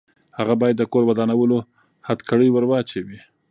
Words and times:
هغه 0.37 0.53
باید 0.61 0.75
د 0.79 0.83
کور 0.91 1.03
ودانولو 1.05 1.57
هتکړۍ 2.07 2.49
ورواچوي. 2.51 3.19